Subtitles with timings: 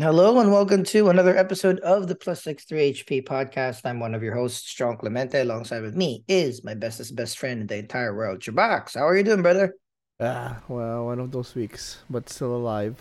[0.00, 3.80] Hello and welcome to another episode of the Plus Six Three HP podcast.
[3.84, 5.40] I'm one of your hosts, John Clemente.
[5.40, 8.94] Alongside with me is my bestest best friend in the entire world, Chabox.
[8.94, 9.74] How are you doing, brother?
[10.20, 12.94] Ah, well, one of those weeks, but still alive.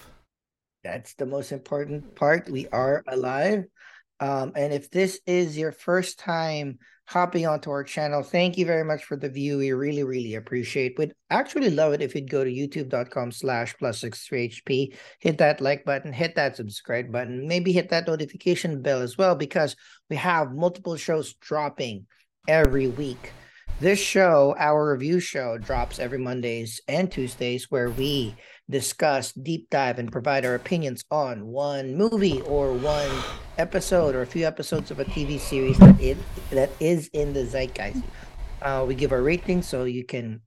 [0.83, 2.49] That's the most important part.
[2.49, 3.65] We are alive.
[4.19, 8.21] Um, and if this is your first time hopping onto our channel.
[8.21, 9.57] Thank you very much for the view.
[9.57, 10.97] We really, really appreciate.
[10.97, 15.61] We'd actually love it if you'd go to youtube.com slash plus six HP, hit that
[15.61, 19.75] like button, hit that subscribe button, maybe hit that notification bell as well, because
[20.09, 22.05] we have multiple shows dropping
[22.47, 23.31] every week.
[23.79, 28.33] This show, our review show, drops every Mondays and Tuesdays where we
[28.67, 33.11] discuss, deep dive, and provide our opinions on one movie or one
[33.59, 36.17] episode or a few episodes of a TV series that it
[36.49, 38.01] that is in the zeitgeist.
[38.63, 40.41] Uh, we give our ratings so you can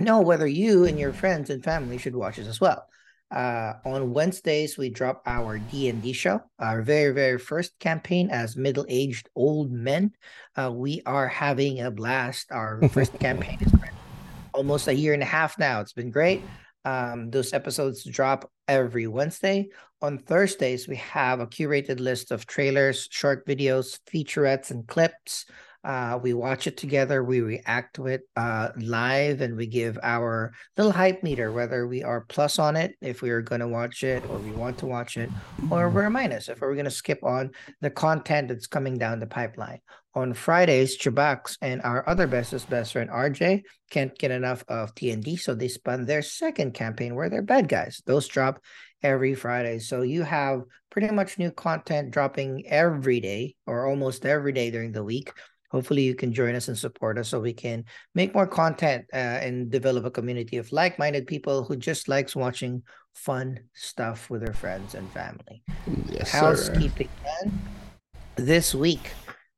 [0.00, 2.88] know whether you and your friends and family should watch it as well.
[3.34, 8.30] Uh, on Wednesdays, we drop our D and D show, our very very first campaign
[8.30, 10.12] as middle aged old men.
[10.54, 12.52] Uh, we are having a blast.
[12.52, 13.72] Our first campaign is
[14.52, 15.80] almost a year and a half now.
[15.80, 16.42] It's been great.
[16.84, 19.68] Um, those episodes drop every Wednesday.
[20.00, 25.46] On Thursdays, we have a curated list of trailers, short videos, featurettes, and clips
[25.84, 30.52] uh, we watch it together, we react to it uh, live, and we give our
[30.76, 34.02] little hype meter, whether we are plus on it if we are going to watch
[34.02, 35.28] it or we want to watch it,
[35.70, 37.50] or we're minus if we're going to skip on
[37.82, 39.80] the content that's coming down the pipeline.
[40.14, 45.38] On Fridays, Chubax and our other bestest best friend RJ can't get enough of TND,
[45.38, 48.00] so they spun their second campaign where they're bad guys.
[48.06, 48.60] Those drop
[49.02, 49.80] every Friday.
[49.80, 54.92] So you have pretty much new content dropping every day or almost every day during
[54.92, 55.30] the week
[55.74, 59.42] hopefully you can join us and support us so we can make more content uh,
[59.46, 62.80] and develop a community of like-minded people who just likes watching
[63.12, 65.56] fun stuff with their friends and family.
[66.08, 67.10] Yes, housekeeping
[68.36, 69.10] this week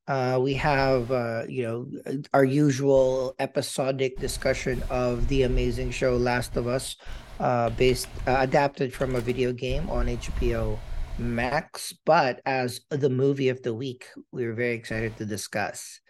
[0.08, 6.56] uh, we have uh, you know our usual episodic discussion of the amazing show last
[6.56, 6.96] of us
[7.40, 10.78] uh, based uh, adapted from a video game on hbo
[11.18, 16.00] Max, but as the movie of the week, we were very excited to discuss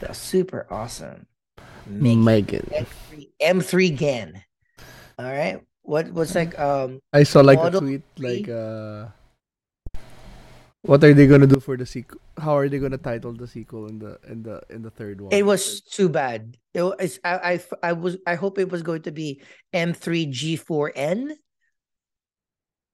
[0.00, 1.26] the super awesome
[1.86, 4.44] Megan M3, M3 Gen.
[5.18, 6.58] All right, what was like?
[6.58, 9.06] Um, I saw like a tweet like uh,
[10.82, 12.20] what are they gonna do for the sequel?
[12.38, 15.32] How are they gonna title the sequel in the in the in the third one?
[15.32, 16.56] It was too bad.
[16.74, 19.42] It was I I, I was I hope it was going to be
[19.74, 21.34] M3 G4N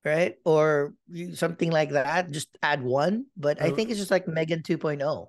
[0.08, 0.36] right?
[0.44, 0.94] Or
[1.34, 2.30] something like that.
[2.30, 5.28] Just add one, but I think it's just like Megan 2.0.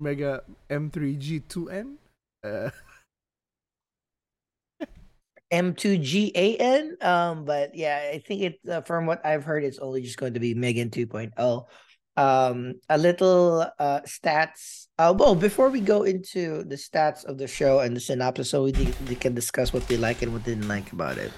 [0.00, 1.94] Mega M3G2N?
[2.44, 2.70] Uh.
[5.52, 7.04] M2GAN.
[7.04, 10.34] Um, but yeah, I think it uh, from what I've heard, it's only just going
[10.34, 11.66] to be Megan 2.0.
[12.14, 14.88] Um, a little uh stats.
[14.98, 18.64] Uh, well, before we go into the stats of the show and the synopsis, so
[18.64, 18.72] we,
[19.08, 21.32] we can discuss what we like and what didn't like about it.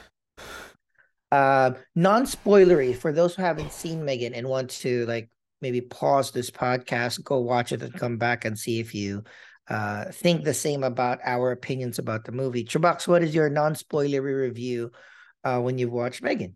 [1.34, 5.26] Uh, non-spoilery for those who haven't seen Megan and want to like
[5.58, 9.26] maybe pause this podcast, go watch it, and come back and see if you
[9.66, 12.62] uh, think the same about our opinions about the movie.
[12.62, 14.94] Chubax, what is your non-spoilery review
[15.42, 16.54] uh, when you've watched Megan?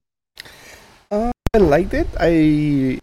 [1.11, 2.06] Uh, I liked it.
[2.15, 3.03] I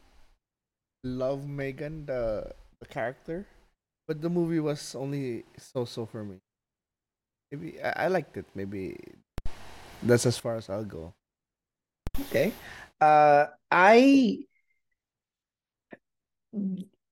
[1.04, 3.52] love Megan the the character,
[4.08, 6.40] but the movie was only so-so for me.
[7.52, 8.48] Maybe I liked it.
[8.56, 8.96] Maybe
[10.00, 11.12] that's as far as I'll go.
[12.22, 12.54] Okay.
[13.02, 14.40] Uh, I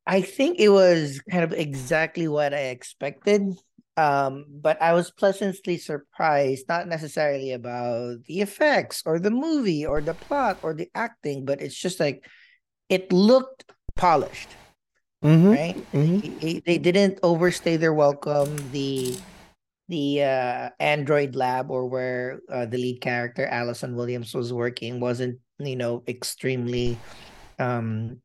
[0.06, 3.56] I think it was kind of exactly what I expected.
[3.96, 10.02] Um, but I was pleasantly surprised, not necessarily about the effects or the movie or
[10.02, 12.26] the plot or the acting, but it's just like
[12.90, 13.66] it looked
[13.96, 14.50] polished.
[15.24, 15.50] Mm-hmm.
[15.50, 15.92] Right?
[15.94, 16.60] Mm-hmm.
[16.66, 18.58] they didn't overstay their welcome.
[18.72, 19.16] The
[19.90, 25.40] the uh, Android lab or where uh, the lead character Allison Williams was working wasn't
[25.60, 26.98] you know extremely
[27.60, 28.22] um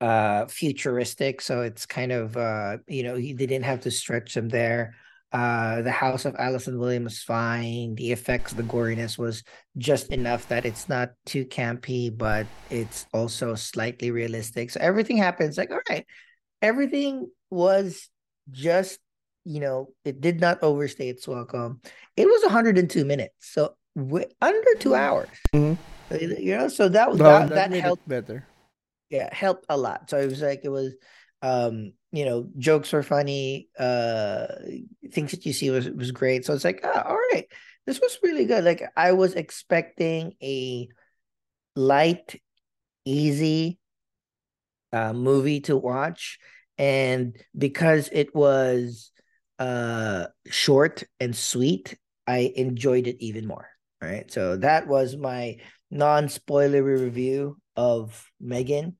[0.00, 1.40] uh futuristic.
[1.40, 4.94] So it's kind of uh you know they didn't have to stretch them there.
[5.32, 7.94] Uh the house of allison williams was fine.
[7.94, 9.44] The effects the goriness was
[9.78, 14.70] just enough that it's not too campy but it's also slightly realistic.
[14.70, 16.06] So everything happens like all right
[16.60, 18.08] everything was
[18.50, 18.98] just
[19.44, 21.80] you know, it did not overstay its welcome.
[22.16, 25.28] It was 102 minutes, so under two hours.
[25.54, 25.80] Mm-hmm.
[26.20, 28.46] You know, so that was that, that, that helped better.
[29.10, 30.10] Yeah, helped a lot.
[30.10, 30.94] So it was like it was,
[31.40, 33.68] um, you know, jokes were funny.
[33.78, 34.46] Uh,
[35.10, 36.44] things that you see was was great.
[36.44, 37.46] So it's like, oh, all right,
[37.86, 38.64] this was really good.
[38.64, 40.88] Like I was expecting a
[41.76, 42.40] light,
[43.04, 43.78] easy
[44.92, 46.38] uh, movie to watch,
[46.76, 49.11] and because it was
[49.62, 53.68] uh short and sweet, I enjoyed it even more.
[54.00, 55.58] Right, so that was my
[55.90, 58.96] non-spoilery review of Megan.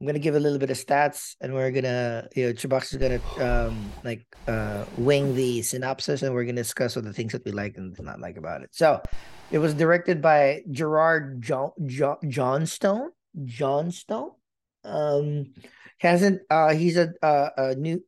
[0.00, 2.98] I'm gonna give a little bit of stats, and we're gonna, you know, Chubox is
[3.00, 3.74] gonna um
[4.04, 7.78] like uh wing the synopsis, and we're gonna discuss all the things that we like
[7.78, 8.70] and not like about it.
[8.72, 9.00] So,
[9.50, 13.10] it was directed by Gerard John, John Johnstone.
[13.44, 14.32] Johnstone.
[14.84, 15.54] Um,
[15.98, 18.04] hasn't uh he's a uh, a new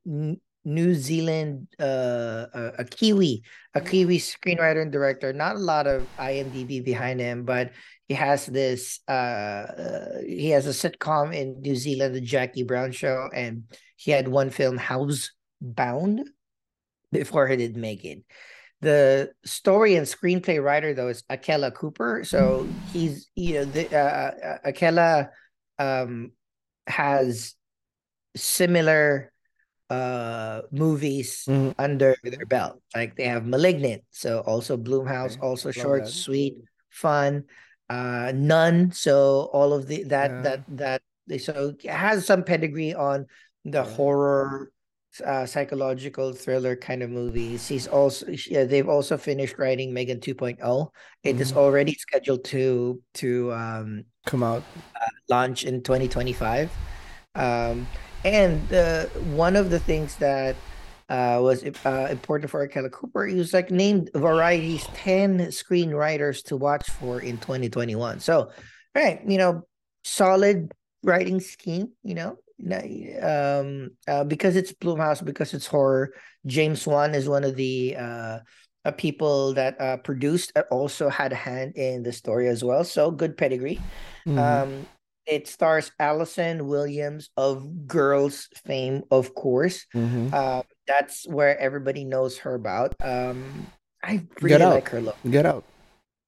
[0.67, 3.43] New Zealand uh a, a Kiwi
[3.75, 5.33] a Kiwi screenwriter and director.
[5.33, 7.71] Not a lot of IMDb behind him, but
[8.09, 12.91] he has this uh, uh, he has a sitcom in New Zealand, the Jaquie Brown
[12.91, 13.65] show, and
[13.97, 15.31] he had one film House
[15.61, 16.29] Bound
[17.13, 18.25] before he did Megan.
[18.81, 22.25] The story and screenplay writer though is Akela Cooper.
[22.25, 25.31] So he's you know the uh, uh Akela
[25.79, 26.33] um
[26.87, 27.55] has
[28.37, 29.33] similar
[29.91, 31.71] uh movies mm-hmm.
[31.79, 32.83] under their belt.
[32.95, 35.47] Like they have Malignant, so also Blumhouse, okay.
[35.47, 36.11] also Love short, that.
[36.11, 36.57] sweet,
[36.91, 37.45] fun
[37.89, 38.91] uh none.
[38.91, 40.41] so all of the that yeah.
[40.43, 43.27] that that so it has some pedigree on
[43.65, 43.95] the yeah.
[43.95, 44.73] horror
[45.25, 50.59] uh, psychological thriller kind of movies he's also yeah, they've also finished writing megan 2.0
[51.23, 51.43] It mm-hmm.
[51.43, 54.63] is already scheduled to to um come out
[54.95, 56.71] uh, launch in 2025
[57.35, 57.87] um
[58.27, 59.05] and uh,
[59.37, 60.57] one of the things that
[61.09, 63.25] uh, was uh, important for Akela Cooper.
[63.25, 68.19] He was like named Variety's 10 screenwriters to watch for in 2021.
[68.19, 68.51] So,
[68.97, 69.63] right, you know,
[70.03, 70.73] solid
[71.05, 72.37] writing scheme, you know,
[73.23, 76.13] um, uh, because it's Blumhouse, because it's horror.
[76.47, 78.39] James Wan is one of the uh,
[78.85, 82.83] uh, people that uh, produced, also had a hand in the story as well.
[82.83, 83.81] So good pedigree.
[84.27, 84.39] Mm-hmm.
[84.39, 84.87] Um,
[85.27, 89.87] it stars Allison Williams of Girls fame, of course.
[89.95, 90.33] Mm-hmm.
[90.33, 92.95] Uh, that's where everybody knows her about.
[93.01, 93.67] Um,
[94.03, 95.17] I really like her look.
[95.29, 95.65] Get out.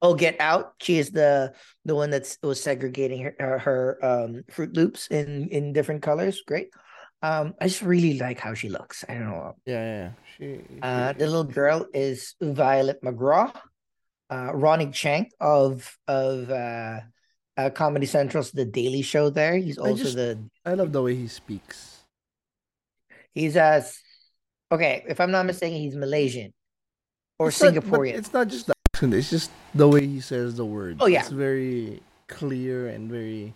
[0.00, 0.74] Oh, Get Out.
[0.80, 1.54] She is the
[1.84, 6.42] the one that was segregating her her, her um, Fruit Loops in in different colors.
[6.46, 6.70] Great.
[7.20, 9.04] Um, I just really like how she looks.
[9.08, 9.56] I don't know.
[9.66, 10.10] Yeah, yeah.
[10.36, 10.78] She, she...
[10.80, 13.52] Uh, the little girl is Violet McGraw.
[14.30, 17.00] Uh, Ronny Chieng of of uh,
[17.58, 19.28] uh, Comedy Central's The Daily Show.
[19.28, 20.38] There, he's also I just, the.
[20.64, 22.04] I love the way he speaks.
[23.34, 23.98] He's as
[24.72, 25.04] okay.
[25.08, 26.54] If I'm not mistaken, he's Malaysian
[27.38, 28.12] or it's Singaporean.
[28.12, 30.96] Not, it's not just the accent; it's just the way he says the word.
[31.00, 33.54] Oh yeah, it's very clear and very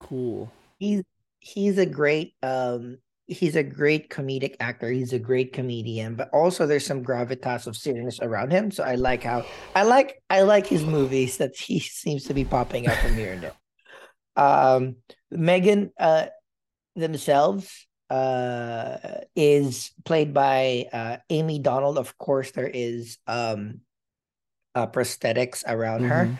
[0.00, 0.52] cool.
[0.78, 1.02] He's
[1.40, 2.98] he's a great um
[3.28, 4.90] he's a great comedic actor.
[4.90, 8.70] He's a great comedian, but also there's some gravitas of seriousness around him.
[8.70, 9.44] So I like how
[9.76, 13.34] I like I like his movies that he seems to be popping up from here
[13.34, 13.52] and there.
[14.34, 14.96] Um,
[15.30, 16.26] Megan uh,
[16.96, 18.96] themselves uh,
[19.36, 21.98] is played by uh, Amy Donald.
[21.98, 23.80] Of course, there is um,
[24.74, 26.08] uh, prosthetics around mm-hmm.
[26.08, 26.38] her,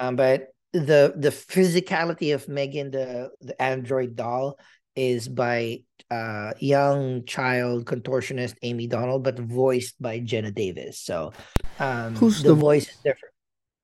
[0.00, 4.58] um, but the the physicality of Megan, the the android doll,
[5.00, 5.80] is by
[6.10, 10.98] uh, young child contortionist Amy Donald, but voiced by Jenna Davis.
[10.98, 11.32] So
[11.78, 13.34] um, who's the, the voice is different.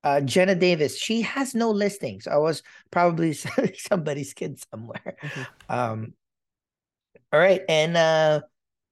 [0.03, 2.27] Uh, Jenna Davis, she has no listings.
[2.27, 2.61] I was
[2.91, 3.33] probably
[3.73, 5.17] somebody's kid somewhere.
[5.23, 5.73] Mm-hmm.
[5.73, 6.13] Um,
[7.33, 8.41] all right, and uh,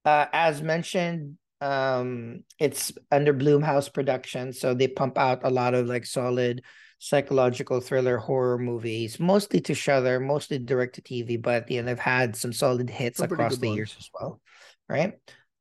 [0.04, 5.86] uh, as mentioned, um, it's under Blumhouse production, so they pump out a lot of
[5.86, 6.62] like solid
[6.98, 11.98] psychological thriller horror movies, mostly to Shudder, mostly direct to TV, but you know they've
[11.98, 13.76] had some solid hits across the ones.
[13.76, 14.40] years as well,
[14.88, 15.14] right?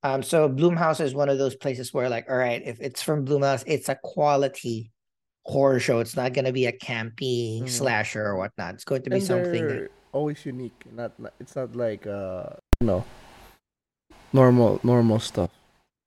[0.04, 3.26] Um, so Blumhouse is one of those places where, like, all right, if it's from
[3.26, 4.92] Blumhouse, it's a quality
[5.46, 6.00] horror show.
[6.00, 7.68] It's not going to be a campy mm-hmm.
[7.68, 8.76] slasher or whatnot.
[8.76, 9.90] It's going to be and something that...
[10.12, 10.84] always unique.
[10.92, 12.50] Not, it's not like uh,
[12.82, 13.06] you know,
[14.32, 15.50] normal normal stuff.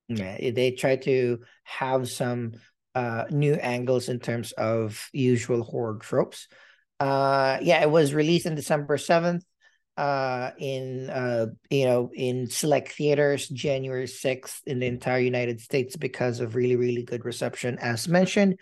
[0.09, 2.55] Yeah, they try to have some
[2.99, 6.49] uh, new angles in terms of usual horror tropes.
[6.99, 9.43] Uh, yeah, it was released on December 7th
[9.97, 15.97] uh, in uh, you know in select theaters January 6th in the entire United States
[15.97, 18.59] because of really really good reception as mentioned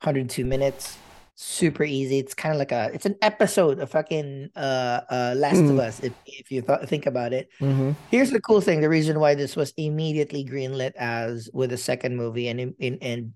[0.00, 0.96] 102 minutes
[1.34, 5.56] super easy it's kind of like a it's an episode of fucking uh uh Last
[5.56, 5.70] mm.
[5.70, 7.92] of Us if, if you th- think about it mm-hmm.
[8.10, 12.16] here's the cool thing the reason why this was immediately greenlit as with a second
[12.16, 13.32] movie and in, in and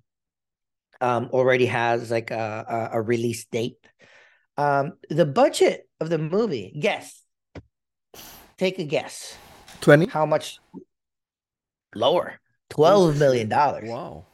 [1.00, 3.78] um, already has like a, a, release date.
[4.56, 7.22] Um, the budget of the movie, guess.
[8.58, 9.36] Take a guess.
[9.80, 10.06] 20?
[10.06, 10.58] How much
[11.94, 12.38] lower?
[12.68, 13.88] Twelve million dollars.
[13.88, 14.26] Wow.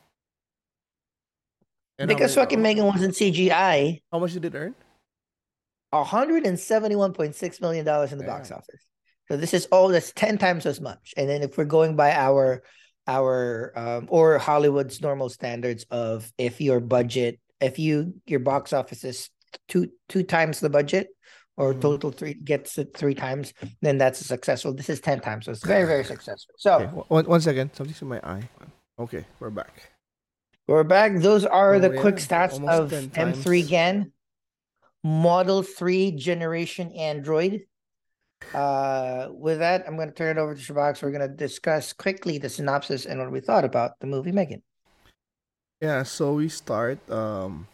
[1.99, 4.03] And because fucking Megan wasn't CGI.
[4.13, 4.75] How much did it earn?
[5.95, 8.83] 171.6 million dollars in the box office.
[9.29, 11.15] So this is all that's 10 times as much.
[11.17, 12.63] And then if we're going by our
[13.07, 19.05] our um, or Hollywood's normal standards of if your budget, if you your box office
[19.05, 19.31] is
[19.69, 21.09] two two times the budget
[21.57, 21.81] or mm.
[21.81, 24.75] total three gets it three times, then that's successful.
[24.75, 25.47] This is 10 times.
[25.47, 26.55] So it's very, very successful.
[26.59, 26.87] So okay.
[27.09, 28.43] one, one second, something's in my eye.
[28.99, 29.91] Okay, we're back.
[30.67, 31.21] We're back.
[31.21, 32.01] Those are oh, the yeah.
[32.01, 34.13] quick stats Almost of M3 GAN
[35.05, 37.63] Model 3 generation Android.
[38.55, 41.03] Uh, with that, I'm going to turn it over to Shabox.
[41.03, 44.63] We're going to discuss quickly the synopsis and what we thought about the movie Megan.
[45.81, 47.69] Yeah, so we start um,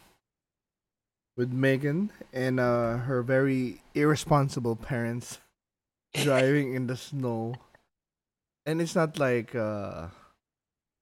[1.37, 5.39] with Megan and uh, her very irresponsible parents
[6.13, 7.55] driving in the snow.
[8.65, 10.07] And it's not like uh,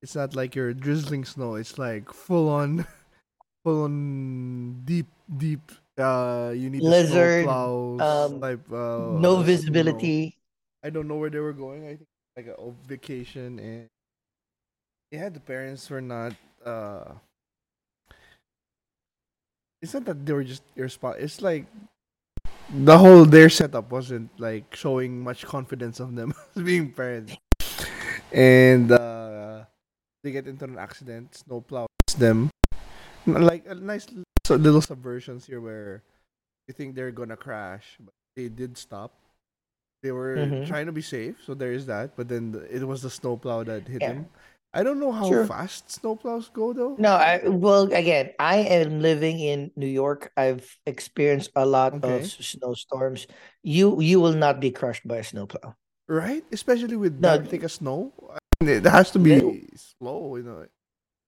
[0.01, 1.55] it's not like your drizzling snow.
[1.55, 2.85] It's like full on,
[3.63, 10.35] full on deep, deep uh, you need lizard plows, um, type, uh, no visibility.
[10.83, 11.85] I don't know where they were going.
[11.85, 13.87] I think like a vacation, and
[15.11, 16.33] yeah, the parents were not.
[16.65, 17.13] uh
[19.81, 21.17] It's not that they were just spot.
[21.19, 21.65] It's like
[22.69, 27.35] the whole their setup wasn't like showing much confidence of them as being parents,
[28.31, 29.65] and uh
[30.23, 31.35] they get into an accident.
[31.35, 32.49] Snow plows them,
[33.25, 34.07] like a nice
[34.49, 36.03] little subversions here where
[36.67, 39.13] you think they're gonna crash, but they did stop.
[40.03, 40.65] They were mm-hmm.
[40.65, 42.15] trying to be safe, so there is that.
[42.15, 44.13] But then the, it was the snowplow that hit yeah.
[44.13, 44.25] him.
[44.73, 45.45] I don't know how sure.
[45.45, 46.95] fast snowplows go though.
[46.97, 50.31] No, I well again, I am living in New York.
[50.37, 52.21] I've experienced a lot okay.
[52.21, 53.27] of snowstorms.
[53.63, 55.75] You you will not be crushed by a snowplow.
[56.07, 56.43] Right?
[56.51, 58.13] Especially with no, that thick of snow.
[58.61, 60.65] It has to be slow, you know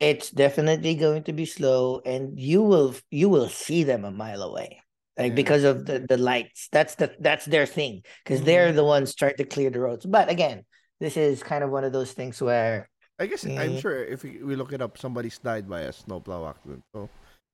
[0.03, 4.41] it's definitely going to be slow and you will you will see them a mile
[4.41, 4.81] away
[5.17, 5.36] like yeah.
[5.36, 6.67] because of the the lights.
[6.72, 8.45] That's the that's their thing because mm-hmm.
[8.45, 10.05] they're the ones trying to clear the roads.
[10.05, 10.65] But again
[11.03, 14.24] this is kind of one of those things where i guess mm, i'm sure if
[14.24, 17.10] we, look it up somebody's died by a snowplow accident so.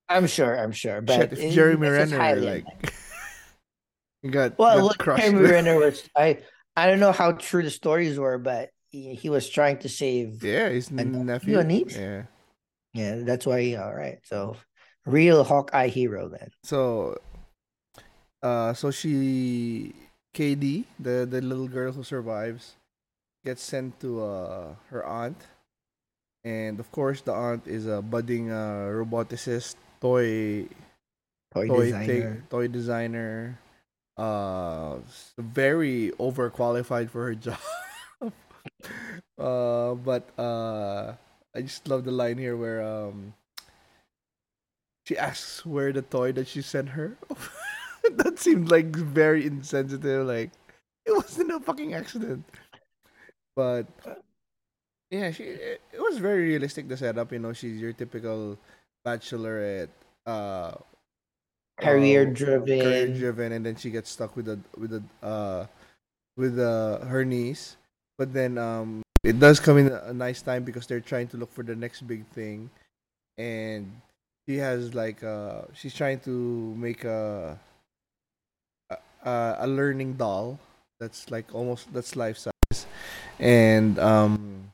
[0.08, 2.64] I'm sure i'm sure but Shit, if jeremy renner like
[4.22, 6.38] you got well got look, jeremy renner was i
[6.76, 10.42] i don't know how true the stories were but he, he was trying to save
[10.44, 11.96] yeah his nephew niece.
[11.96, 12.22] yeah
[12.92, 13.74] yeah, that's why.
[13.74, 14.56] All right, so
[15.06, 16.50] real Hawkeye hero then.
[16.64, 17.16] So,
[18.42, 19.94] uh, so she,
[20.34, 22.76] Cady, the the little girl who survives,
[23.44, 25.38] gets sent to uh her aunt,
[26.44, 30.66] and of course the aunt is a budding uh roboticist, toy,
[31.52, 33.58] toy, toy designer, toy designer,
[34.16, 34.96] uh,
[35.38, 37.60] very overqualified for her job.
[39.38, 41.14] uh, but uh
[41.54, 43.34] I just love the line here where um
[45.06, 47.16] she asks where the toy that she sent her.
[48.14, 50.26] that seemed like very insensitive.
[50.26, 50.50] Like
[51.04, 52.44] it wasn't a fucking accident.
[53.56, 53.86] But
[55.10, 57.32] yeah, she it, it was very realistic the setup.
[57.32, 58.58] You know, she's your typical
[59.04, 59.90] bachelorette,
[60.26, 60.72] uh,
[61.80, 65.66] career driven, career driven, and then she gets stuck with the with the uh
[66.36, 67.76] with uh her niece.
[68.16, 71.52] But then um it does come in a nice time because they're trying to look
[71.52, 72.70] for the next big thing,
[73.38, 74.00] and
[74.48, 77.58] she has like uh she's trying to make a
[79.24, 80.58] a, a learning doll
[80.98, 82.86] that's like almost that's life size,
[83.38, 84.72] and um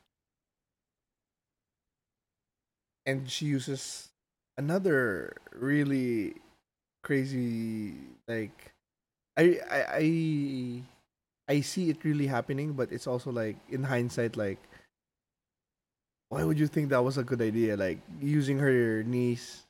[3.05, 4.09] and she uses
[4.57, 6.35] another really
[7.03, 7.93] crazy
[8.27, 8.71] like
[9.37, 10.83] I I I
[11.47, 14.59] I see it really happening, but it's also like in hindsight, like
[16.29, 17.77] why would you think that was a good idea?
[17.77, 19.63] Like using her niece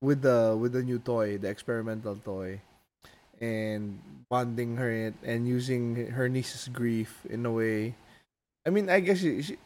[0.00, 2.60] with the with the new toy, the experimental toy,
[3.40, 3.98] and
[4.28, 7.94] bonding her and using her niece's grief in a way.
[8.66, 9.56] I mean, I guess she, she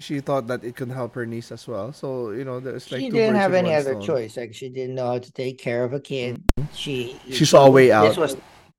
[0.00, 1.92] she thought that it could help her niece as well.
[1.92, 4.02] So you know, there's like she didn't have any other stone.
[4.02, 4.36] choice.
[4.36, 6.42] Like she didn't know how to take care of a kid.
[6.56, 6.74] Mm-hmm.
[6.74, 8.08] She she saw a way out.
[8.08, 8.36] This was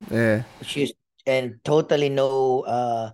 [0.09, 0.43] yeah.
[0.61, 0.93] She's
[1.25, 3.11] and totally no uh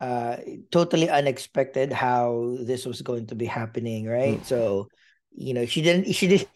[0.00, 0.36] uh
[0.70, 4.44] totally unexpected how this was going to be happening right mm.
[4.44, 4.88] so
[5.34, 6.48] you know she didn't she did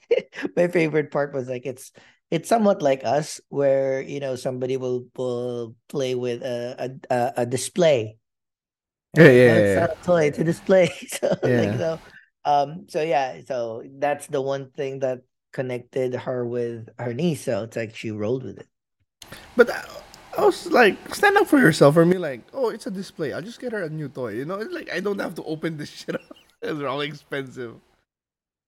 [0.57, 1.93] my favorite part was like it's
[2.31, 7.47] it's somewhat like us where you know somebody will will play with a a, a
[7.47, 8.17] display
[9.17, 9.87] yeah yeah, yeah, yeah.
[10.03, 11.61] toy to display so yeah.
[11.61, 12.01] like so
[12.45, 15.21] um so yeah so that's the one thing that
[15.53, 18.69] connected her with her niece so it's like she rolled with it
[19.57, 19.83] but uh,
[20.39, 21.95] I was like, stand up for yourself.
[21.95, 23.33] For me, like, oh, it's a display.
[23.33, 24.35] I'll just get her a new toy.
[24.35, 26.23] You know, it's like I don't have to open this shit up.
[26.63, 27.75] it's all expensive.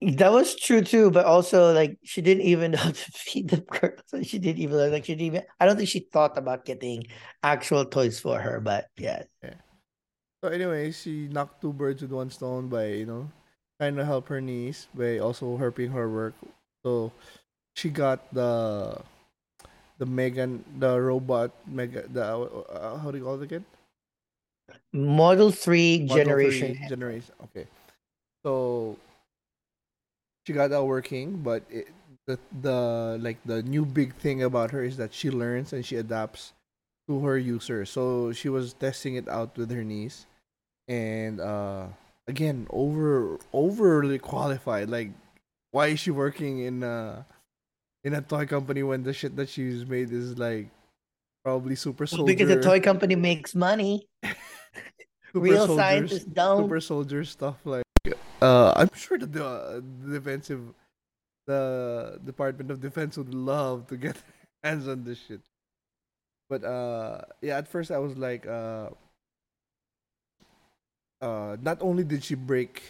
[0.01, 3.61] That was true too, but also like she didn't even know how to feed the
[3.61, 3.93] girl.
[4.07, 7.07] So she didn't even like she didn't even I don't think she thought about getting
[7.41, 9.23] actual toys for her, but yeah.
[9.41, 9.61] Yeah.
[10.43, 13.31] So anyway, she knocked two birds with one stone by you know
[13.79, 16.33] trying to help her niece by also helping her work.
[16.83, 17.13] So
[17.75, 18.99] she got the
[20.01, 23.63] the Megan the robot Mega the uh, how do you call it again?
[24.91, 26.75] Model 3 Model generation.
[26.75, 27.33] 3 generation.
[27.43, 27.67] Okay.
[28.43, 28.97] So
[30.47, 31.93] she got that working, but it,
[32.25, 35.97] the the like the new big thing about her is that she learns and she
[35.97, 36.53] adapts
[37.07, 37.85] to her user.
[37.85, 40.25] So she was testing it out with her niece,
[40.87, 41.93] and uh,
[42.25, 44.89] again over overly qualified.
[44.89, 45.11] Like,
[45.69, 47.25] why is she working in a
[48.03, 50.67] in a toy company when the shit that she's made is like
[51.43, 54.07] probably super soldier because the toy company makes money.
[55.33, 56.63] Real soldiers- scientists don't.
[56.63, 57.83] super soldier stuff like
[58.41, 60.59] uh i'm sure that the, uh, the defensive
[61.47, 64.17] the department of defense would love to get
[64.63, 65.39] hands on this shit
[66.49, 68.89] but uh yeah at first i was like uh
[71.21, 72.81] uh not only did she break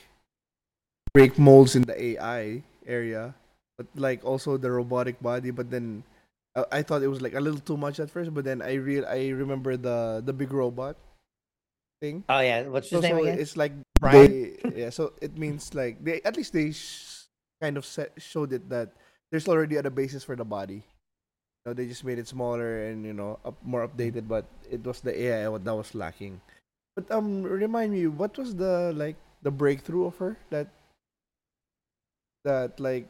[1.14, 3.36] break molds in the ai area
[3.78, 6.04] but like also the robotic body but then
[6.56, 8.74] uh, I thought it was like a little too much at first, but then I
[8.76, 10.98] real I remember the the big robot
[12.02, 12.24] thing.
[12.30, 13.40] Oh yeah, what's his So, name so again?
[13.40, 14.38] it's like Brian?
[14.76, 14.90] yeah.
[14.90, 17.28] So it means like they at least they sh-
[17.62, 18.92] kind of set, showed it that
[19.32, 20.84] there's already other basis for the body.
[21.66, 24.84] You know, they just made it smaller and you know up, more updated, but it
[24.84, 26.42] was the AI what that was lacking.
[26.96, 30.68] But um, remind me, what was the like the breakthrough of her that
[32.44, 33.08] that like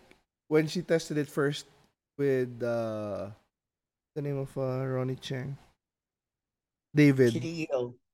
[0.52, 1.66] when she tested it first
[2.20, 3.32] with uh
[4.16, 5.58] the name of uh, Ronnie Chang,
[6.96, 7.44] David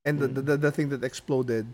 [0.06, 0.34] and the, Mm.
[0.34, 1.67] the, the the thing that exploded.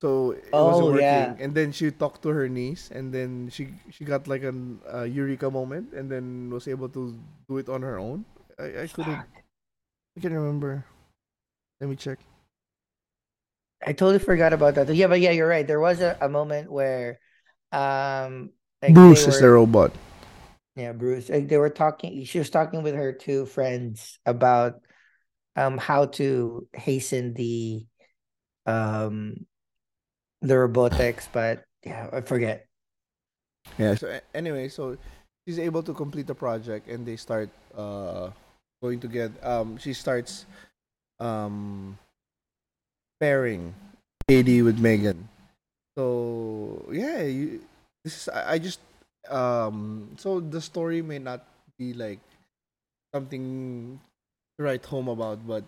[0.00, 1.38] So it Oh, wasn't working, yeah.
[1.42, 5.02] and then she talked to her niece, and then she she got like an uh,
[5.02, 7.18] eureka moment, and then was able to
[7.50, 8.22] do it on her own.
[8.62, 9.26] I I couldn't.
[10.16, 10.84] I can't remember.
[11.80, 12.20] Let me check.
[13.84, 14.92] I totally forgot about that.
[14.94, 15.66] Yeah, but yeah, you're right.
[15.66, 17.20] There was a, a moment where
[17.72, 18.50] um
[18.82, 19.92] like Bruce they is the robot.
[20.76, 21.28] Yeah, Bruce.
[21.28, 22.24] Like they were talking.
[22.24, 24.80] She was talking with her two friends about
[25.56, 27.84] um how to hasten the
[28.66, 29.46] um
[30.40, 32.66] the robotics, but yeah, I forget.
[33.78, 33.94] Yeah.
[33.94, 34.96] So anyway, so
[35.46, 38.30] she's able to complete the project, and they start uh
[38.82, 39.34] going together.
[39.42, 40.46] Um, she starts
[41.18, 41.98] um
[43.18, 43.74] pairing
[44.28, 45.28] Cady with Megan.
[45.96, 47.60] So yeah, you,
[48.08, 48.80] this is I, I just
[49.28, 51.44] um so the story may not
[51.76, 52.20] be like
[53.12, 54.00] something
[54.56, 55.64] to write home about, but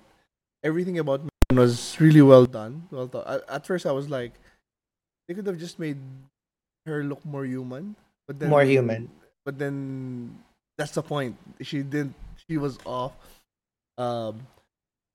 [0.65, 2.89] everything about Megan was really well done.
[2.91, 3.29] Well thought.
[3.29, 4.33] At, at first, I was like,
[5.29, 6.01] they could have just made
[6.87, 7.95] her look more human,
[8.27, 9.11] but then More human.
[9.45, 10.39] But then
[10.77, 11.37] that's the point.
[11.61, 12.15] She didn't.
[12.49, 13.13] She was off.
[13.99, 14.47] Um,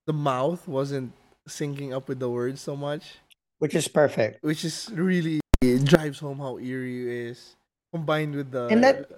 [0.05, 1.11] the mouth wasn't
[1.49, 3.17] syncing up with the words so much,
[3.59, 4.43] Which is perfect.
[4.43, 5.41] which is really
[5.73, 7.55] it drives home how eerie it is,
[7.93, 9.09] combined with the And that-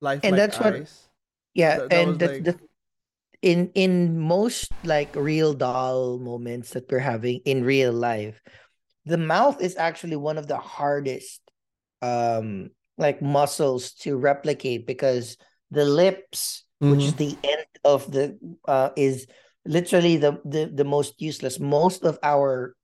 [0.00, 1.08] lifelike and that's what- eyes.
[1.54, 2.58] Yeah, That- that and that's like- the
[3.42, 8.40] in in most like real doll moments that we're having in real life,
[9.04, 11.40] the mouth is actually one of the hardest
[12.02, 15.36] um like muscles to replicate because
[15.70, 19.26] the lips, which is the end of the uh is
[19.64, 21.58] literally the, the the most useless.
[21.58, 22.74] Most of our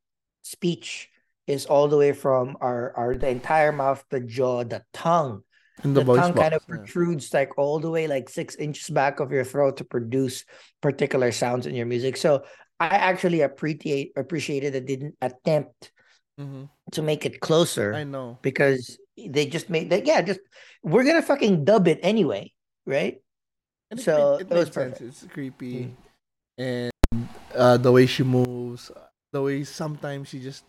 [0.42, 1.10] speech
[1.48, 5.42] is all the way from our our the entire mouth, the jaw, the tongue
[5.82, 6.76] and the, the, tongue kind of box, yeah.
[6.76, 10.44] protrudes like all the way like six inches back of your throat to produce
[10.82, 12.16] particular sounds in your music.
[12.16, 12.44] So
[12.78, 15.90] I actually appreciate appreciated that didn't attempt
[16.38, 16.68] Mhm.
[16.92, 18.38] to make it closer I know.
[18.42, 20.38] because they just made that yeah, just
[20.84, 22.52] we're gonna fucking dub it anyway,
[22.86, 23.18] right?
[23.90, 25.00] And it So, made, it it was sense.
[25.00, 25.94] It's creepy, Mm.
[26.58, 26.92] and
[27.56, 28.92] uh, the way she moves,
[29.32, 30.62] the way sometimes she just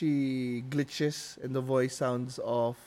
[0.00, 2.80] she glitches and the voice sounds off.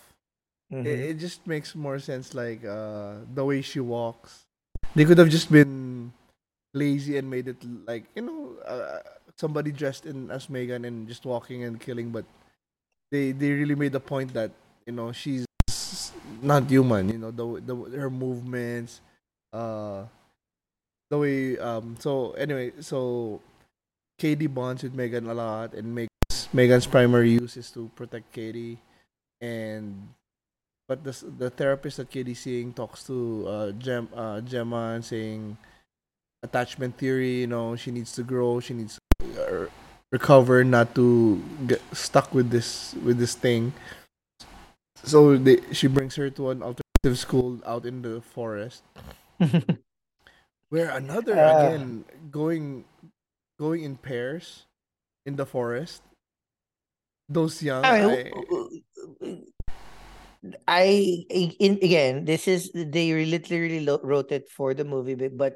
[0.74, 0.86] Mhm.
[0.86, 2.34] It, it just makes more sense.
[2.34, 4.50] Like uh, the way she walks,
[4.98, 6.12] they could have just been
[6.74, 9.00] lazy and made it like you know uh,
[9.38, 12.26] somebody dressed in as Megan and just walking and killing, but
[13.14, 14.50] they they really made the point that
[14.90, 15.46] you know she's
[16.42, 17.10] not human.
[17.10, 19.02] You know the the her movements,
[19.54, 20.06] uh,
[21.10, 21.96] the way um.
[22.00, 23.42] So anyway, so
[24.18, 26.13] Cady bonds with Megan a lot, and Megan's
[26.54, 28.80] Megan's primary use is to protect Cady,
[29.42, 30.10] and
[30.88, 35.58] but the the therapist that Cady's seeing talks to uh, Gem uh, Gemma and saying
[36.44, 37.42] attachment theory.
[37.42, 38.60] You know, she needs to grow.
[38.60, 39.68] She needs to uh,
[40.12, 43.74] recover, not to get stuck with this with this thing.
[45.04, 48.84] so they, she brings her to an alternative school out in the forest
[50.70, 51.58] where another Uh.
[51.58, 52.86] again going
[53.60, 54.66] going in pairs
[55.26, 56.04] in the forest
[57.34, 59.46] those young I, I, mean,
[60.68, 65.56] I in again, this is they literally wrote it for the movie, but,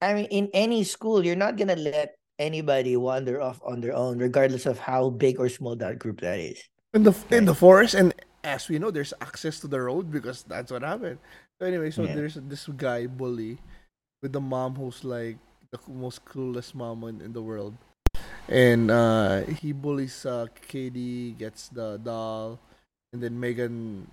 [0.00, 4.16] I mean, in any school, you're not gonna let anybody wander off on their own,
[4.18, 6.56] regardless of how big or small that group that is.
[6.94, 8.10] in the in the forest and
[8.42, 11.22] as we know there's access to the road because that's what happened
[11.60, 12.18] so anyway so Yeah.
[12.18, 13.62] there's this guy bully
[14.26, 15.38] with the mom who's like
[15.70, 17.78] the most clueless mom in, in the world
[18.48, 22.58] and uh he bullies uh cady gets the doll
[23.12, 24.06] and then megan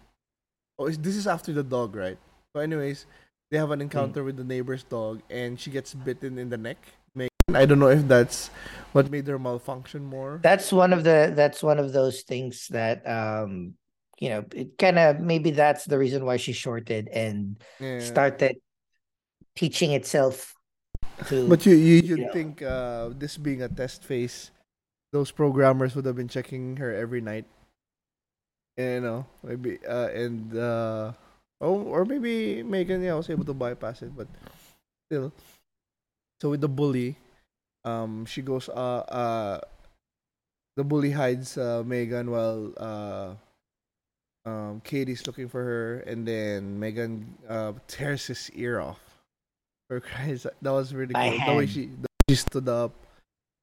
[0.79, 2.17] oh is- this is after the dog right?
[2.53, 3.05] So anyways
[3.49, 6.77] they have an encounter with the neighbor's dog and she gets bitten in the neck.
[7.15, 8.49] Megan i don't know if that's
[8.91, 10.39] what made her malfunction more.
[10.43, 13.75] That's one of the that's one of those things that um
[14.19, 17.99] you know it kind of maybe that's the reason why she shorted and yeah.
[17.99, 18.57] started
[19.55, 20.53] teaching itself
[21.25, 22.31] to But you you you'd Yeah.
[22.31, 24.51] think uh, this being a test phase,
[25.11, 27.45] those programmers would have been checking her every night.
[28.77, 31.13] You know, maybe uh, and uh,
[31.61, 34.27] oh, or maybe Megan yeah was able to bypass it, but
[35.09, 35.33] still.
[36.41, 37.17] So with the bully,
[37.85, 39.61] um, she goes uh uh,
[40.75, 43.35] the bully hides uh, Megan while uh.
[44.45, 49.06] Um, Cady's looking for her, and then Megan uh, tears his ear off.
[49.89, 51.39] For Christ, that was really cool.
[51.47, 52.91] The way she, the way she stood up,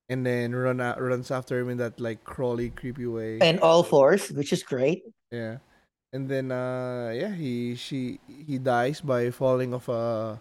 [0.08, 3.38] and then run out, runs after him in that like crawly, creepy way.
[3.40, 5.04] and all fours, which is great.
[5.30, 5.58] yeah,
[6.12, 10.40] and then uh, yeah, he she he dies by falling off a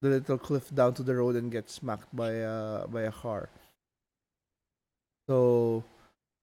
[0.00, 3.48] the little cliff down to the road and gets smacked by uh by a car.
[5.28, 5.84] So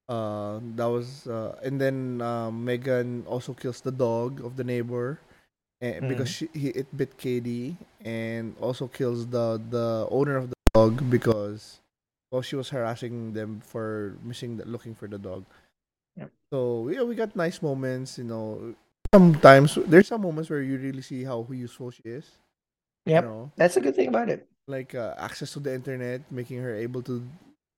[0.08, 5.18] uh that was uh and then um, Megan also kills the dog of the neighbor
[5.84, 10.56] and because she he, it bit Cady and also kills the the owner of the
[10.74, 11.80] dog because
[12.32, 15.44] well she was harassing them for missing the, looking for the dog.
[16.16, 16.30] Yep.
[16.52, 18.74] So yeah, we got nice moments, you know.
[19.14, 22.26] Sometimes there's some moments where you really see how useful she is.
[23.06, 24.46] Yeah, You know, That's a good thing about it.
[24.66, 27.22] like uh, access to the internet, making her able to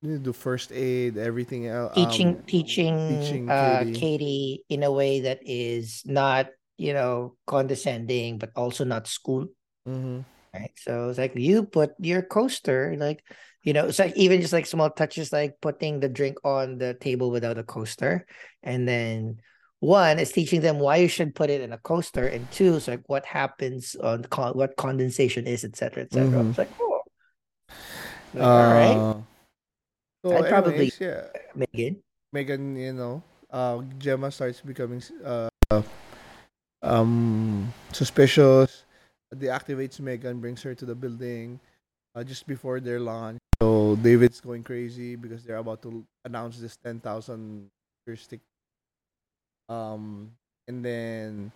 [0.02, 1.94] you know, do first aid, everything else.
[1.94, 3.92] Teaching teaching, teaching uh Cady.
[3.98, 4.64] Cady.
[4.70, 9.46] in a way that is not, you know, condescending, but also not school.
[9.86, 10.20] hmm
[10.54, 10.72] Right.
[10.76, 13.20] So it's like you put your coaster, like,
[13.62, 16.94] you know, it's like even just like small touches like putting the drink on the
[16.94, 18.24] table without a coaster.
[18.62, 19.40] And then
[19.80, 22.24] one is teaching them why you should put it in a coaster.
[22.26, 26.04] And two is like what happens on con- what condensation is, etc.
[26.08, 26.24] etc.
[26.24, 26.48] Mhm.
[26.48, 27.02] It's like, oh.
[28.32, 29.20] Like, all right, Uh,
[30.24, 32.02] So I'd probably- anyways, yeah, Megan.
[32.32, 35.48] Megan, you know, uh, Gemma starts becoming uh,
[36.82, 38.84] um suspicious.
[39.32, 41.58] They Deactivates Megan, brings her to the building,
[42.14, 43.38] uh, just before their launch.
[43.60, 47.68] So David's going crazy because they're about to announce this ten thousand
[48.14, 48.40] stick.
[49.68, 50.30] Um,
[50.68, 51.50] and then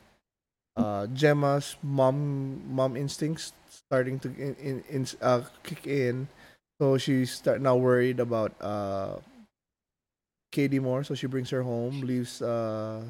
[0.76, 6.26] uh, Gemma's mom mom instincts starting to in, in, in uh, kick in.
[6.80, 9.16] So she's start now worried about uh
[10.50, 13.04] Cady more, so she brings her home, leaves uh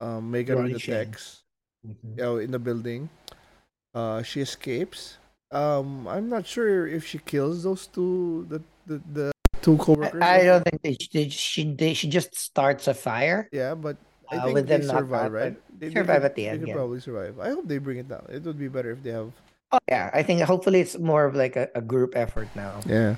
[0.00, 1.04] um, Megan Ronnie with the Chang.
[1.06, 1.42] text
[2.20, 3.08] uh, in the building.
[3.94, 5.18] Uh, she escapes.
[5.50, 9.32] Um, I'm not sure if she kills those two the the, the
[9.62, 10.22] two coworkers.
[10.22, 13.48] I, I don't think they, they, she they, she just starts a fire.
[13.52, 13.96] Yeah, but
[14.30, 15.56] I Uh, think with they them survive, right?
[15.80, 16.74] They, survive could, at the they end, could yeah.
[16.76, 17.40] probably survive.
[17.40, 18.26] I hope they bring it down.
[18.28, 19.32] It would be better if they have.
[19.72, 22.80] Oh yeah, I think hopefully it's more of like a, a group effort now.
[22.84, 23.16] Yeah.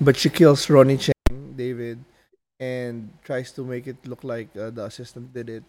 [0.00, 1.98] But she kills Ronnie Chang, David,
[2.60, 5.64] and tries to make it look like uh, the assistant did it.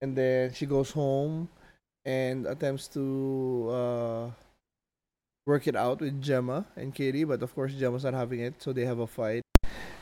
[0.00, 1.48] And then she goes home
[2.04, 4.30] and attempts to uh,
[5.46, 8.72] work it out with Gemma and Cady, but of course Gemma's not having it, so
[8.72, 9.42] they have a fight.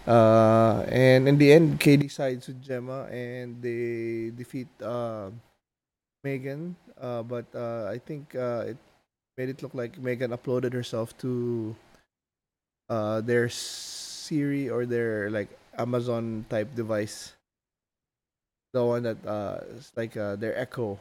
[0.06, 5.30] Uh, and in the end, Cady sides with Gemma and they defeat uh,
[6.24, 6.76] Megan.
[7.00, 8.76] Uh, but uh, I think uh, it
[9.36, 11.76] made it look like Megan uploaded herself to
[12.88, 15.48] uh, their Siri or their like
[15.80, 17.32] Amazon type device.
[18.72, 21.00] The one that uh, is like uh, their Echo,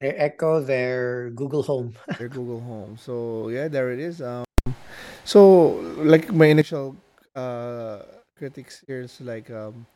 [0.00, 1.94] Their Echo, their Google Home.
[2.18, 2.96] their Google Home.
[2.98, 4.20] So yeah, there it is.
[4.20, 4.44] Um,
[5.24, 6.96] so like my initial
[7.36, 8.02] uh
[8.36, 9.86] critics here is like um,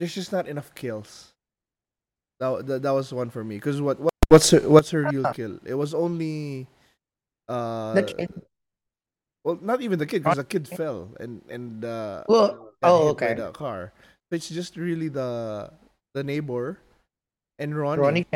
[0.00, 1.32] there's just not enough kills.
[2.40, 5.30] That that, that was one for me because what, what what's her what's her real
[5.32, 5.60] kill?
[5.64, 6.66] It was only
[7.48, 8.30] uh The kid.
[9.44, 12.98] well not even the kid because the kid fell and and uh Well, got oh
[12.98, 13.34] hit by okay.
[13.34, 13.92] the car.
[14.30, 15.70] So it's just really the
[16.14, 16.78] the neighbor
[17.58, 18.02] and Ronnie.
[18.02, 18.26] Ronnie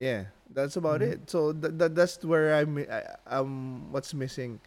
[0.00, 1.12] Yeah, that's about Mhm.
[1.12, 1.30] it.
[1.30, 4.60] So that, that that's where I'm I, um what's missing.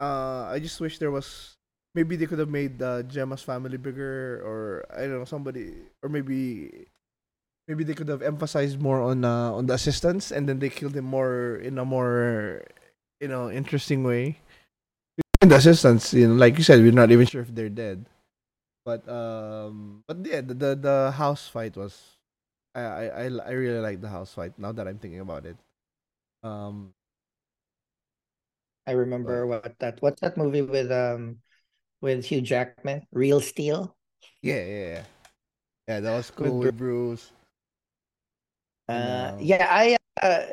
[0.00, 1.56] Uh, I just wish there was
[1.94, 6.08] maybe they could have made uh, Gemma's family bigger, or I don't know somebody, or
[6.08, 6.86] maybe
[7.68, 10.96] maybe they could have emphasized more on uh, on the assistants, and then they killed
[10.96, 12.62] him more in a more
[13.20, 14.38] you know interesting way.
[15.40, 18.06] The assistants, you know, like you said, we're not even sure if they're dead.
[18.84, 21.94] But um, but yeah, the the, the house fight was,
[22.74, 24.58] I I I really like the house fight.
[24.58, 25.56] Now that I'm thinking about it,
[26.42, 26.94] um,
[28.88, 31.38] I remember what that what's that movie with um
[32.02, 33.96] with Hugh Jackman, Real Steel.
[34.42, 35.04] yeah yeah yeah,
[35.88, 37.32] yeah that was cool with Bruce.
[38.88, 39.38] Uh, No.
[39.38, 40.46] yeah, I uh,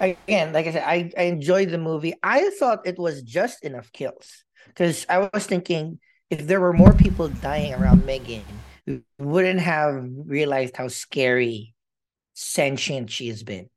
[0.00, 2.14] again, like I said, I I enjoyed the movie.
[2.22, 5.98] I thought it was just enough kills because I was thinking
[6.30, 8.44] if there were more people dying around Megan,
[8.86, 11.74] we wouldn't have realized how scary
[12.34, 13.68] sentient she's been.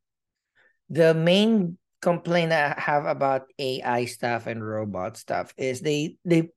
[0.89, 6.49] The main complaint I have about AI stuff and robot stuff is they they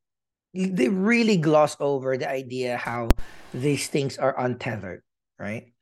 [0.55, 3.09] they really gloss over the idea how
[3.53, 5.03] these things are untethered,
[5.39, 5.73] right?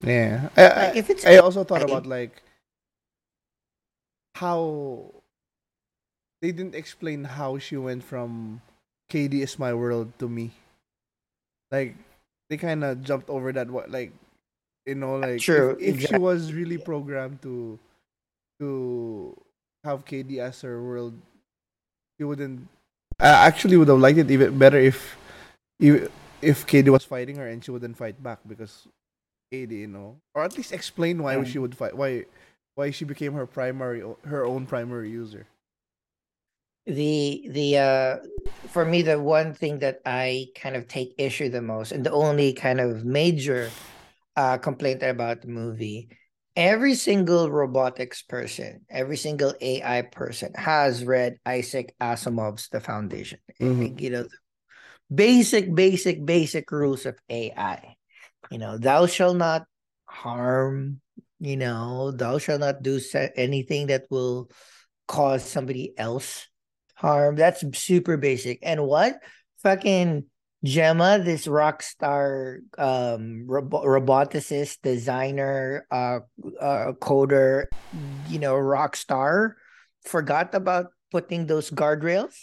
[0.00, 2.42] Yeah, I, Like if it's I also thought about like
[4.34, 5.12] how
[6.42, 8.60] they didn't explain how she went from
[9.08, 10.52] Cady is my world to me.
[11.70, 11.96] Like
[12.50, 13.70] they kind of jumped over that.
[13.70, 14.12] What like
[14.86, 17.78] you know uh, like True, if, if she was really programmed to
[18.60, 19.36] to
[19.84, 21.14] have Cady as her world,
[22.18, 22.68] she wouldn't.
[23.18, 25.16] I actually would have liked it even better if
[25.80, 26.08] if
[26.40, 28.86] if Cady was fighting her and she wouldn't fight back because
[29.50, 31.44] Cady, you know, or at least explain why Yeah.
[31.44, 32.24] she would fight why
[32.78, 35.50] why she became her primary her own primary user.
[36.86, 38.16] the the uh
[38.70, 42.14] for me the one thing that i kind of take issue the most and the
[42.14, 43.68] only kind of major
[44.40, 46.08] uh complaint about the movie
[46.56, 54.00] every single robotics person every single ai person has read isaac asimov's the foundation Mhm.
[54.00, 54.24] you know
[55.12, 57.96] basic basic basic rules of ai
[58.48, 59.68] you know thou shall not
[60.06, 61.02] harm
[61.40, 63.00] you know thou shall not do
[63.36, 64.50] anything that will
[65.06, 66.46] cause somebody else
[66.94, 67.36] harm.
[67.36, 68.58] That's super basic.
[68.62, 69.22] And what
[69.62, 70.24] fucking
[70.64, 76.20] Gemma, this rock star um robo- roboticist, designer, uh,
[76.60, 77.66] uh coder,
[78.28, 79.56] you know, rock star,
[80.04, 82.34] forgot about putting those guardrails?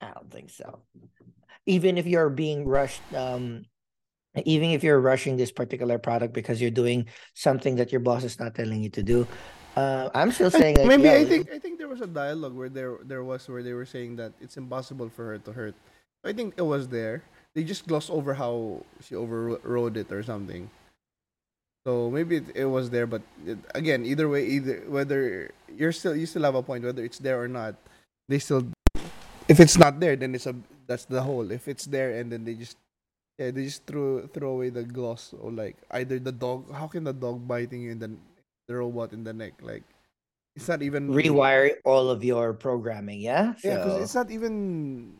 [0.00, 0.82] I don't think so.
[1.66, 3.64] Even if you're being rushed, um,
[4.44, 8.38] even if you're rushing this particular product because you're doing something that your boss is
[8.38, 9.26] not telling you to do,
[9.76, 12.54] uh, I'm still saying like, Maybe yo, I think I think there was a dialogue
[12.54, 15.74] where there there was where they were saying that it's impossible for her to hurt.
[16.24, 17.22] I think it was there.
[17.54, 20.68] They just glossed over how she overrode it or something.
[21.86, 26.16] So maybe it, it was there, but it, again, either way, either whether you're still
[26.16, 27.76] you still have a point whether it's there or not.
[28.28, 28.66] They still,
[29.46, 30.56] if it's not there, then it's a
[30.88, 31.52] that's the whole.
[31.52, 32.76] If it's there and then they just
[33.38, 36.72] yeah they just throw throw away the gloss or like either the dog.
[36.72, 38.10] How can the dog biting you in the
[38.68, 39.84] the robot in the neck like
[40.56, 43.20] it's not even rewire all of your programming.
[43.20, 43.52] Yeah.
[43.62, 45.12] Yeah, because it's not even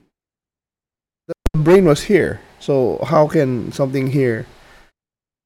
[1.29, 2.41] the brain was here.
[2.59, 4.47] So how can something here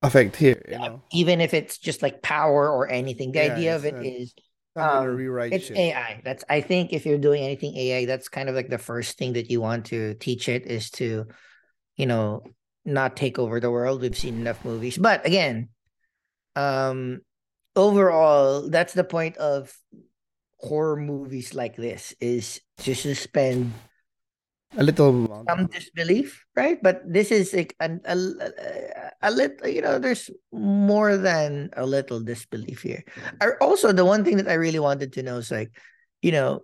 [0.02, 0.62] affect here?
[0.68, 3.33] You Yeah, know, even if it's just like power or anything.
[3.33, 5.76] The Yeah, idea of it not- is it's um, rewrite it's shit.
[5.76, 6.20] AI.
[6.24, 9.35] That's I think if you're doing anything AI, that's kind of like the first thing
[9.35, 11.26] that you want to teach it is to,
[11.96, 12.44] you know,
[12.84, 14.02] not take over the world.
[14.02, 14.98] We've seen enough movies.
[14.98, 15.70] But again,
[16.56, 17.20] um
[17.76, 19.72] overall, that's the point of
[20.58, 23.72] horror movies like this is to suspend
[24.78, 26.78] A little some disbelief, right?
[26.80, 31.84] But this is like an, a, a, a little, you know, there's more than a
[31.84, 33.02] little disbelief here.
[33.40, 35.74] I, also, the one thing that I really wanted to know is like,
[36.22, 36.62] you know,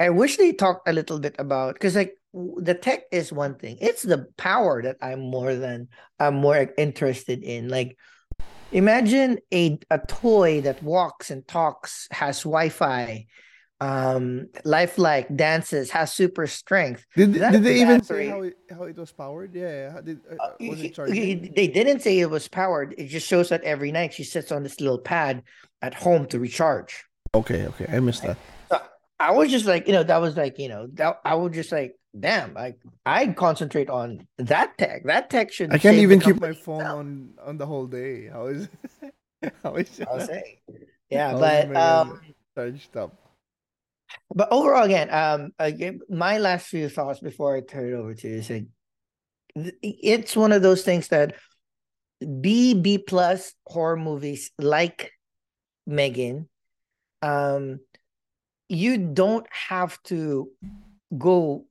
[0.00, 3.78] I wish they talked a little bit about because like the tech is one thing.
[3.80, 5.88] It's the power that I'm more than
[6.18, 7.68] I'm more interested in.
[7.68, 7.96] Like,
[8.72, 13.26] imagine a a toy that walks and talks, has Wi-Fi,
[13.80, 17.06] um, lifelike, dances, has super strength.
[17.16, 19.54] Did, that did they even say how it, how it was powered?
[19.54, 19.92] Yeah, yeah.
[19.92, 21.52] How did, uh, Uh, was it charging?
[21.54, 22.94] they didn't say it was powered.
[22.98, 25.42] It just shows that every night she sits on this little pad
[25.80, 27.04] at home to recharge.
[27.34, 27.86] Okay, okay.
[27.88, 28.36] I missed that.
[28.68, 28.80] So
[29.20, 31.72] I was just like, you know, that was like, you know, that I was just
[31.72, 35.04] like, damn, I I concentrate on that tech.
[35.04, 35.72] That tech should.
[35.72, 38.28] I can't even keep my phone on on the whole day.
[38.28, 38.68] How is
[39.62, 40.60] how is I'll say.
[41.10, 42.20] Yeah, how but my, um,
[42.54, 43.16] charged up?
[44.34, 48.28] but overall, again, um, again, my last few thoughts before I turn it over to
[48.28, 48.66] you is like,
[49.82, 51.34] it's one of those things that
[52.40, 55.12] B B plus horror movies like
[55.86, 56.48] Megan,
[57.22, 57.80] um,
[58.68, 60.50] you don't have to
[61.16, 61.64] go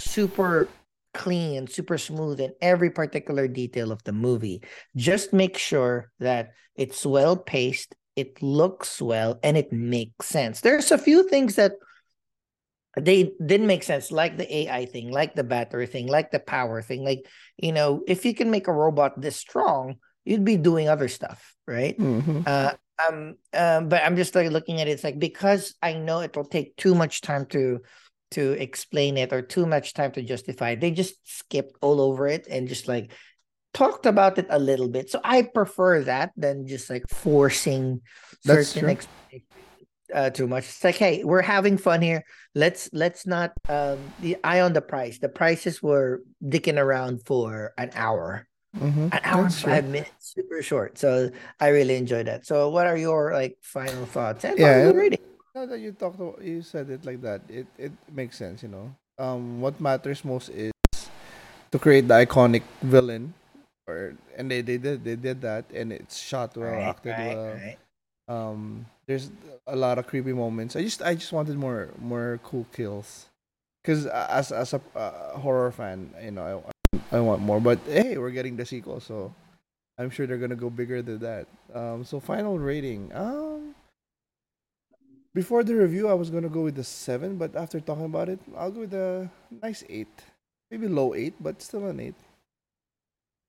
[0.00, 0.68] super
[1.12, 4.62] clean and super smooth in every particular detail of the movie.
[4.96, 10.60] Just make sure that it's well paced, it looks well, and it makes sense.
[10.60, 11.72] There's a few things that
[12.98, 16.82] they didn't make sense, like the AI thing, like the battery thing, like the power
[16.82, 17.04] thing.
[17.04, 21.08] Like, you know, if you can make a robot this strong, you'd be doing other
[21.08, 21.96] stuff, right?
[21.96, 22.42] Mm-hmm.
[22.46, 22.72] Uh,
[23.08, 24.92] um, um, but I'm just like looking at it.
[24.92, 27.80] It's like because I know it will take too much time to
[28.32, 30.80] to explain it or too much time to justify it.
[30.80, 33.12] They just skipped all over it and just like
[33.74, 35.10] talked about it a little bit.
[35.10, 38.00] So I prefer that than just like forcing
[38.44, 38.98] That's certain
[39.30, 39.40] true.
[40.14, 40.64] uh, too much.
[40.64, 42.24] It's like, hey, we're having fun here.
[42.54, 45.18] Let's let's not um the eye on the price.
[45.18, 48.46] The prices were dicking around for an hour.
[48.76, 49.08] Mm-hmm.
[49.10, 49.72] An hour That's true.
[49.72, 50.98] five minutes, super short.
[50.98, 52.46] So I really enjoyed that.
[52.46, 55.18] So what are your like final thoughts and Yeah, rating?
[55.54, 58.68] Now that you talked about, you said it like that, it it makes sense, you
[58.68, 58.94] know.
[59.18, 60.72] Um, what matters most is
[61.70, 63.34] to create the iconic villain,
[63.86, 67.26] or and they they did they did that, and it's shot well, Right, acted right,
[67.36, 67.46] well.
[67.54, 67.78] right.
[68.30, 69.30] Um, there's
[69.66, 70.76] a lot of creepy moments.
[70.76, 73.26] I just I just wanted more more cool kills,
[73.82, 76.62] because as as a uh, horror fan, you know,
[76.94, 77.60] I I want more.
[77.60, 79.34] But hey, we're getting the sequel, so
[79.98, 81.46] I'm sure they're gonna go bigger than that.
[81.74, 83.10] Um, so final rating.
[83.14, 83.49] Um,
[85.34, 88.40] before the review, I was gonna go with the seven, but after talking about it,
[88.56, 90.10] I'll go with a nice eight,
[90.70, 92.14] maybe low eight, but still an eight.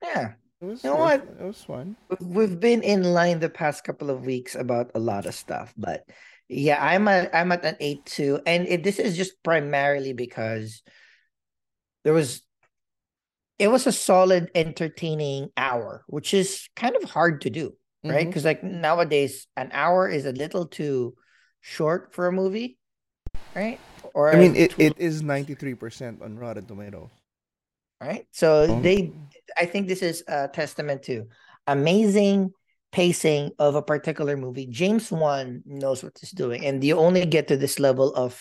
[0.01, 0.33] Yeah.
[0.61, 1.37] It was You know worth, what?
[1.39, 1.95] it was fun.
[2.19, 6.05] We've been in line the past couple of weeks about a lot of stuff, but
[6.47, 10.83] yeah, I'm at I'm at an eight two, and it, this is just primarily because
[12.03, 12.43] there was
[13.57, 18.21] it was a solid, entertaining hour, which is kind of hard to do, right?
[18.21, 18.29] Mm-hmm.
[18.29, 21.15] Because like nowadays, an hour is a little too
[21.61, 22.77] short for a movie,
[23.55, 23.79] right?
[24.13, 27.09] Or I mean, it, it is ninety three percent on Rotten Tomatoes.
[28.01, 28.25] right?
[28.31, 28.81] So Oh.
[28.81, 29.13] they,
[29.57, 31.27] I think this is a testament to
[31.67, 32.51] amazing
[32.91, 34.65] pacing of a particular movie.
[34.67, 38.35] James Wan knows what he's doing, and you only get to this level of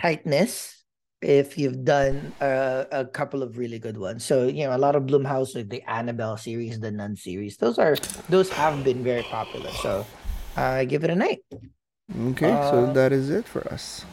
[0.00, 0.84] tightness
[1.20, 4.24] if you've done a, a couple of really good ones.
[4.24, 7.78] So you know, a lot of Blumhouse, like the Annabelle series, the Nun series, those
[7.78, 7.96] are
[8.28, 9.70] those have been very popular.
[9.82, 10.04] So
[10.56, 11.42] I give it a eight.
[12.12, 14.04] Okay, so Uh, that is it for us.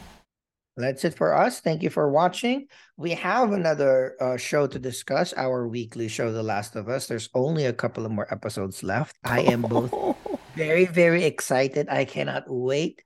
[0.76, 1.60] That's it for us.
[1.60, 2.66] Thank you for watching.
[2.96, 7.06] We have another uh, show to discuss, our weekly show, The Last of Us.
[7.06, 9.16] There's only a couple of more episodes left.
[9.22, 9.92] I am both
[10.56, 11.88] very, very excited.
[11.90, 13.02] I cannot wait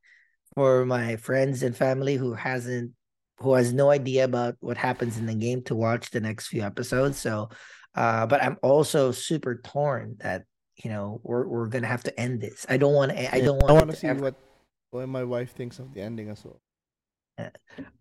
[0.54, 2.92] for my friends and family who hasn't
[3.38, 6.62] who has no idea about what happens in the game to watch the next few
[6.62, 7.18] episodes.
[7.18, 7.50] So
[7.94, 10.44] uh but I'm also super torn that
[10.82, 12.64] you know we're we're gonna have to end this.
[12.68, 14.34] I don't want to I don't I want to see ever what
[14.96, 16.60] what my wife thinks of the ending as well.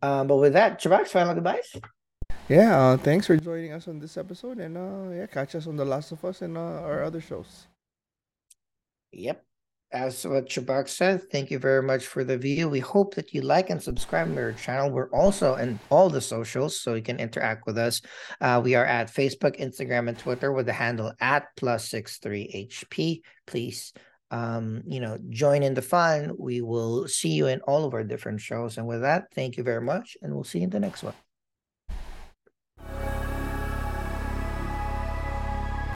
[0.01, 1.75] um but with that, Chavak, final goodbyes.
[2.47, 5.77] Yeah, uh, thanks for joining us on this episode, and uh, yeah, catch us on
[5.77, 7.67] The Last of Us and uh, our other shows.
[9.11, 9.43] Yep.
[9.91, 12.69] As what Shabak said, thank you very much for the view.
[12.69, 14.91] We hope that you like and subscribe to our channel.
[14.91, 18.01] We're also in all the socials, so you can interact with us.
[18.41, 22.69] Uh, we are at Facebook, Instagram, and Twitter with the handle at plus six three
[22.69, 23.21] HP.
[23.47, 23.93] Please,
[24.31, 26.33] um, you know, join in the fun.
[26.37, 28.77] We will see you in all of our different shows.
[28.77, 31.13] And with that, thank you very much, and we'll see you in the next one.